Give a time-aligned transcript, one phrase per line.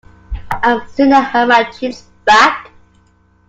[0.49, 2.71] I'd sooner have my chips back.